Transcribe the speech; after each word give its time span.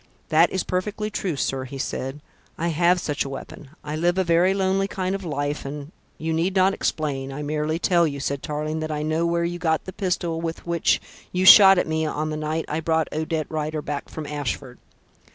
"That 0.29 0.49
is 0.49 0.63
perfectly 0.63 1.11
true, 1.11 1.35
sir," 1.35 1.65
he 1.65 1.77
said. 1.77 2.21
"I 2.57 2.69
have 2.69 2.99
such 2.99 3.23
a 3.23 3.29
weapon. 3.29 3.69
I 3.83 3.95
live 3.95 4.17
a 4.17 4.23
very 4.23 4.51
lonely 4.51 4.87
kind 4.87 5.13
of 5.13 5.23
life, 5.23 5.63
and" 5.63 5.91
"You 6.27 6.33
need 6.33 6.55
not 6.55 6.73
explain. 6.73 7.31
I 7.31 7.43
merely 7.43 7.77
tell 7.77 8.07
you," 8.07 8.19
said 8.19 8.41
Tarling, 8.41 8.79
"that 8.79 8.91
I 8.91 9.03
know 9.03 9.27
where 9.27 9.43
you 9.45 9.59
got 9.59 9.85
the 9.85 9.93
pistol 9.93 10.41
with 10.41 10.65
which 10.65 10.99
you 11.31 11.45
shot 11.45 11.77
at 11.77 11.85
me 11.85 12.03
on 12.07 12.31
the 12.31 12.35
night 12.37 12.65
I 12.67 12.79
brought 12.79 13.13
Odette 13.13 13.45
Rider 13.47 13.83
back 13.83 14.09
from 14.09 14.25
Ashford." 14.25 14.79